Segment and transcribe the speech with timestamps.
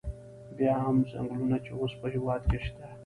[0.57, 2.85] بیا هم څنګلونه چې اوس په هېواد کې شته.